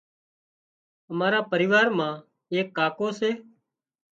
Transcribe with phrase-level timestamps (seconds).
[1.11, 2.15] امارا پريوار مان
[2.51, 3.29] ايڪ ڪاڪو سي